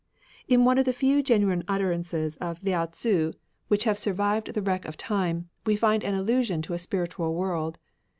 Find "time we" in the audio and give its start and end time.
4.97-5.75